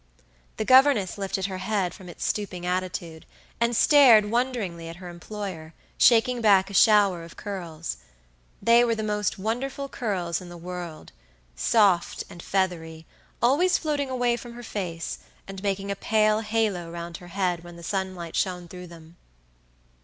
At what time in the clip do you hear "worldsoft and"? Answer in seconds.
10.57-12.41